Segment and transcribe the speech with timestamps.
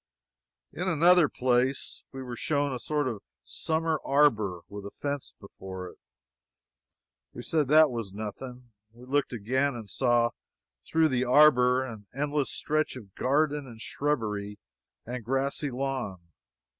[0.73, 5.89] In another place we were shown a sort of summer arbor, with a fence before
[5.89, 5.99] it.
[7.33, 8.71] We said that was nothing.
[8.93, 10.31] We looked again, and saw,
[10.89, 14.57] through the arbor, an endless stretch of garden, and shrubbery,
[15.05, 16.17] and grassy lawn.